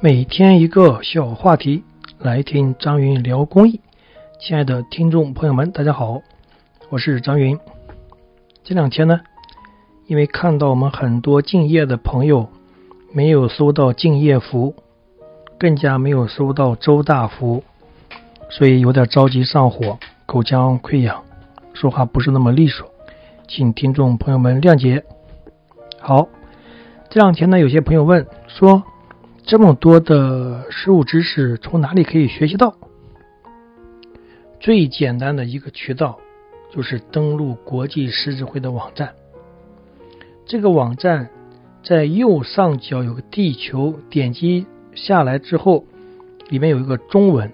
[0.00, 1.82] 每天一个小话题，
[2.20, 3.80] 来听张云聊公益。
[4.38, 6.22] 亲爱的听众朋友们，大家好，
[6.88, 7.58] 我是张云。
[8.62, 9.20] 这两天呢，
[10.06, 12.48] 因为看到我们很多敬业的朋友
[13.12, 14.76] 没有收到敬业福，
[15.58, 17.64] 更加没有收到周大福，
[18.50, 21.24] 所以有点着急上火，口腔溃疡，
[21.74, 22.88] 说话不是那么利索，
[23.48, 25.02] 请听众朋友们谅解。
[25.98, 26.28] 好，
[27.10, 28.84] 这两天呢，有些朋友问说。
[29.48, 32.76] 这么多的实物知识从哪里可以学习到？
[34.60, 36.18] 最简单的一个渠道
[36.70, 39.14] 就是登录国际狮子会的网站。
[40.44, 41.30] 这个网站
[41.82, 45.86] 在右上角有个地球，点击下来之后，
[46.50, 47.50] 里面有一个中文，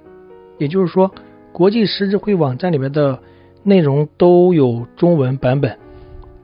[0.58, 1.14] 也就是说，
[1.52, 3.20] 国际狮子会网站里面的
[3.62, 5.78] 内容都有中文版本。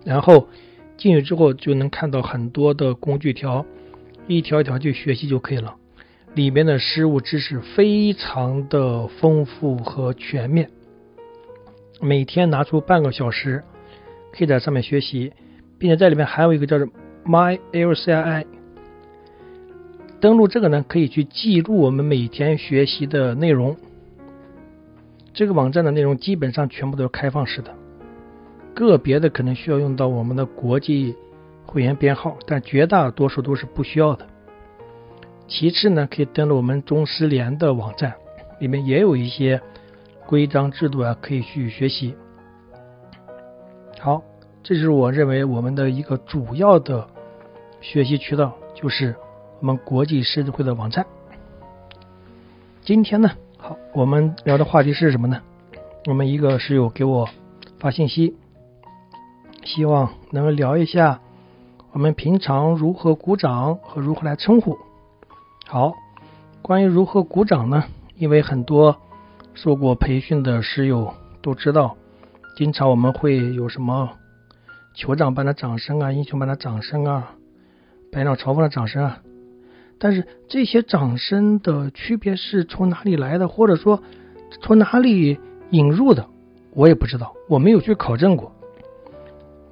[0.05, 0.47] 然后
[0.97, 3.67] 进去之后就能看到很多的工具条。
[4.37, 5.77] 一条一条去学习就可以了，
[6.34, 10.71] 里面的实物知识非常的丰富和全面。
[12.01, 13.65] 每天拿出半个小时，
[14.32, 15.32] 可以在上面学习，
[15.79, 16.87] 并且在里面还有一个叫做
[17.24, 18.46] My LCI。
[20.21, 23.77] 登录这个呢，可以去记录我们每天学习的内容。
[25.33, 27.74] 这个网站的内容基本上全部都是开放式的，
[28.74, 31.16] 个别的可能需要用到我们的国际。
[31.71, 34.26] 会员编号，但绝大多数都是不需要的。
[35.46, 38.15] 其次呢，可以登录我们中师联的网站，
[38.59, 39.60] 里面也有一些
[40.27, 42.16] 规章制度啊，可以去学习。
[44.01, 44.21] 好，
[44.65, 47.07] 这是我认为我们的一个主要的
[47.80, 49.15] 学习渠道，就是
[49.60, 51.07] 我们国际狮子会的网站。
[52.82, 55.40] 今天呢，好，我们聊的话题是什么呢？
[56.07, 57.29] 我们一个室友给我
[57.79, 58.34] 发信息，
[59.62, 61.21] 希望能聊一下。
[61.93, 64.78] 我们平常如何鼓掌和如何来称呼？
[65.66, 65.94] 好，
[66.62, 67.84] 关于如何鼓掌呢？
[68.16, 68.97] 因为很多
[69.55, 71.12] 受过培训的师友
[71.43, 71.97] 都知道，
[72.56, 74.11] 经常我们会有什么
[74.95, 77.34] 酋长般的掌声啊，英雄般的掌声啊，
[78.12, 79.19] 百鸟朝凤的掌声啊。
[79.99, 84.01] 但是这些掌声的区别是从哪里来的，或者说
[84.62, 85.41] 从哪里
[85.71, 86.27] 引入的，
[86.72, 88.53] 我也不知道，我没有去考证过。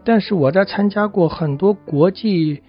[0.05, 2.63] 但是我在参加过很多国际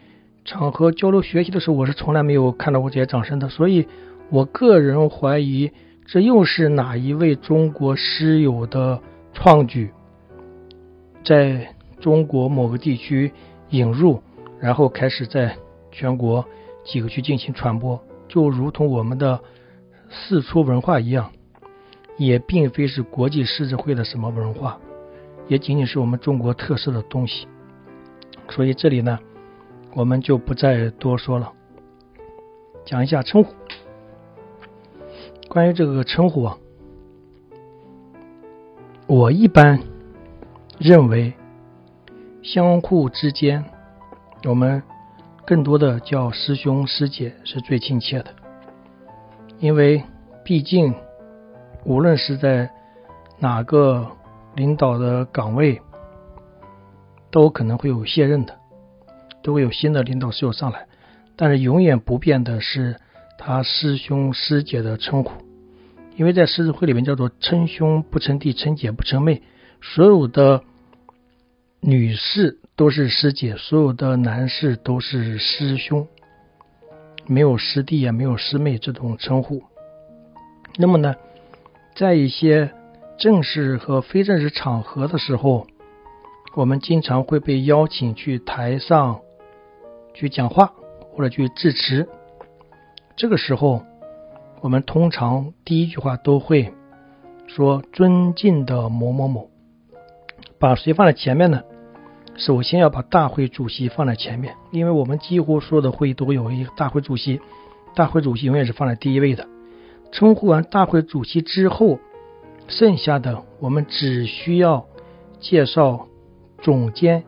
[0.43, 3.49] 场合交流学习的时候，我是从来没有看到过这些掌声的。
[3.49, 3.87] 所以，
[4.29, 5.71] 我个人怀疑
[6.05, 9.01] 这又是哪一位中国师友的
[9.33, 9.91] 创举，
[11.23, 13.31] 在中国某个地区
[13.69, 14.21] 引入，
[14.59, 15.55] 然后开始在
[15.91, 16.45] 全国
[16.83, 19.39] 几个区进行传播，就如同我们的
[20.09, 21.29] 四出文化一样，
[22.17, 24.79] 也并非是国际狮子会的什么文化。
[25.49, 27.47] 也仅仅是我们中国特色的东西，
[28.49, 29.17] 所以这里呢，
[29.95, 31.51] 我们就不再多说了，
[32.85, 33.51] 讲一下称呼。
[35.49, 36.57] 关于这个称呼啊，
[39.07, 39.79] 我一般
[40.77, 41.33] 认为，
[42.43, 43.65] 相互之间，
[44.45, 44.83] 我们
[45.47, 48.27] 更多的叫师兄师姐是最亲切的，
[49.57, 50.03] 因为
[50.45, 50.93] 毕竟
[51.85, 52.69] 无论是在
[53.39, 54.05] 哪个。
[54.59, 55.81] 领导的岗位
[57.31, 58.57] 都可能会有卸任的，
[59.41, 60.85] 都会有新的领导师有上来，
[61.37, 62.99] 但是永远不变的是
[63.37, 65.31] 他师兄师姐的称呼，
[66.17, 69.41] 因为在狮子会里面叫做称兄不称弟，称姐不称妹，
[69.81, 70.61] 所有的
[71.79, 76.05] 女士都是师姐，所有的男士都是师兄，
[77.27, 79.63] 没有师弟也没有师妹这种称呼。
[80.75, 81.15] 那么呢，
[81.95, 82.71] 在一些
[83.19, 85.67] 正式和非正式场合的时候，
[86.55, 89.19] 我们经常会被邀请去台上
[90.13, 90.71] 去讲话
[91.11, 92.07] 或者去致辞。
[93.17, 93.83] 这个时候，
[94.61, 96.73] 我们通常第一句话都会
[97.45, 99.49] 说“尊敬的某某某”，
[100.57, 101.63] 把谁放在前面呢？
[102.37, 107.41] 首先要把大会主席放在前面，因为我们几乎所有的会议都有一个大会主席，
[107.95, 109.45] 大会主席永远是放在第一位的。
[110.13, 111.99] 称呼完大会主席之后。
[112.69, 114.85] 剩下的我们只需要
[115.39, 116.07] 介绍
[116.61, 117.23] 总监，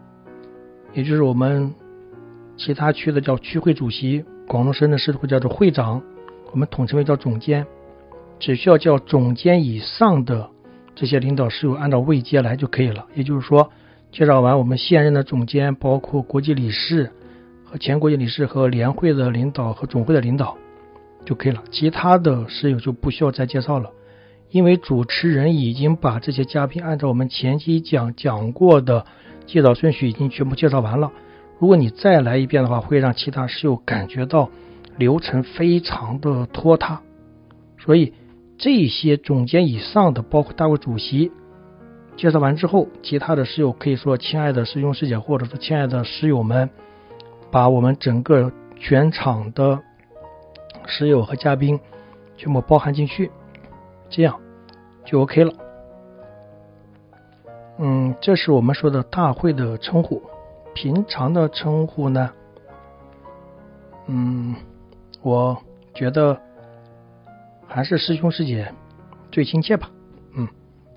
[0.93, 1.73] 也就是我们
[2.55, 6.01] 其他区的叫区会主席，广东深圳市会叫做会长，
[6.51, 7.65] 我们统称为叫总监。
[8.39, 10.49] 只需要叫总监以上的
[10.95, 13.05] 这些领导室友按照位阶来就可以了。
[13.13, 13.71] 也就是说，
[14.11, 17.11] 介绍完我们现任的总监，包括国际理事
[17.63, 20.57] 和前国际理事和联会的领导和总会的领导
[21.23, 21.63] 就可以了。
[21.71, 23.91] 其他的室友就不需要再介绍了。
[24.51, 29.05] 因为主持人已经把这些嘉宾按照我们前期讲讲过的
[29.47, 31.11] 介绍顺序已经全部介绍完了。
[31.57, 34.49] 如果你再来一遍的话，会让其他室友感觉到
[34.97, 36.99] 流程非常的拖沓，
[37.77, 38.13] 所以
[38.57, 41.31] 这些总监以上的，包括大会主席
[42.17, 46.69] 介绍完之后，其他的室友可以说：“亲爱的师兄师姐，或者是亲爱的室友们，
[47.51, 49.79] 把我们整个全场的
[50.87, 51.79] 室友和嘉宾
[52.37, 53.31] 全部包含进去，
[54.11, 54.39] 这样
[55.05, 55.53] 就 OK 了。”
[57.79, 60.21] 嗯，这是我们说的大会的称呼。
[60.75, 62.31] 平常的称呼呢？
[64.05, 64.55] 嗯，
[65.21, 65.57] 我
[65.93, 66.39] 觉得
[67.67, 68.73] 还是师兄师姐
[69.31, 69.89] 最亲切吧。
[70.35, 70.47] 嗯，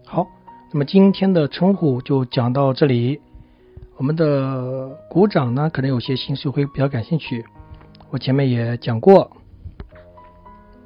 [0.06, 0.26] 好，
[0.72, 3.20] 那么今天的称呼就讲到这里。
[3.96, 7.44] 我们的鼓掌呢，可能有些新师会比较感兴趣。
[8.11, 9.31] 我前面也讲过，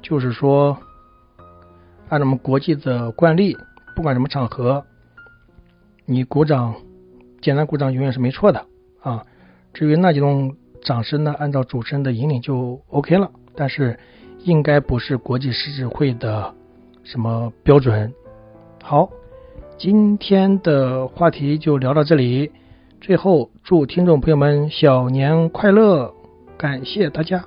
[0.01, 0.77] 就是说，
[2.09, 3.55] 按照我们国际的惯例，
[3.95, 4.85] 不管什么场合。
[6.05, 6.75] 你鼓掌，
[7.39, 8.65] 简单鼓掌永远是没错的
[9.01, 9.23] 啊。
[9.73, 13.31] 至于那几种掌声呢，按照主持人的引领就 OK 了。
[13.55, 13.99] 但是
[14.43, 16.53] 应该不是国际狮子会的
[17.03, 18.11] 什么标准。
[18.81, 19.09] 好，
[19.77, 22.51] 今天的话题就聊到这里。
[23.01, 26.13] 最后祝听众朋友们小年快乐，
[26.57, 27.45] 感谢大家。